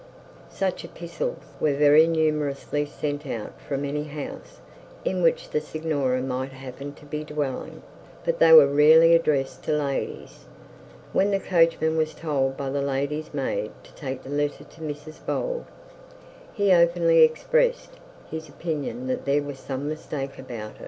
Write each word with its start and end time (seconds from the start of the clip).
Such 0.49 0.83
epistles 0.83 1.43
were 1.59 1.75
very 1.75 2.07
numerously 2.07 2.87
sent 2.87 3.27
out 3.27 3.61
from 3.61 3.85
any 3.85 4.05
house 4.05 4.59
in 5.05 5.21
which 5.21 5.51
the 5.51 5.61
signora 5.61 6.23
might 6.23 6.53
happen 6.53 6.93
to 6.95 7.05
be 7.05 7.23
dwelling, 7.23 7.83
but 8.25 8.39
they 8.39 8.51
were 8.51 8.65
rarely 8.65 9.13
addressed 9.13 9.61
to 9.65 9.73
ladies. 9.73 10.45
When 11.13 11.29
the 11.29 11.39
coachman 11.39 11.97
was 11.97 12.15
told 12.15 12.57
by 12.57 12.71
the 12.71 12.81
lady's 12.81 13.31
maid 13.31 13.73
to 13.83 13.93
take 13.93 14.23
the 14.23 14.31
letter 14.31 14.63
to 14.63 14.81
Mrs 14.81 15.23
Bold, 15.23 15.65
he 16.51 16.73
openly 16.73 17.21
expressed 17.21 17.91
his 18.27 18.49
opinion 18.49 19.05
that 19.05 19.25
there 19.25 19.43
was 19.43 19.59
some 19.59 19.87
mistake 19.87 20.39
about 20.39 20.71
it. 20.71 20.77